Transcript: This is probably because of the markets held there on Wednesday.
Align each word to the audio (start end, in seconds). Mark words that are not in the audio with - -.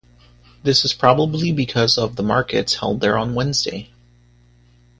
This 0.63 0.83
is 0.83 0.95
probably 0.95 1.51
because 1.51 1.95
of 1.99 2.15
the 2.15 2.23
markets 2.23 2.73
held 2.77 3.01
there 3.01 3.19
on 3.19 3.35
Wednesday. 3.35 3.91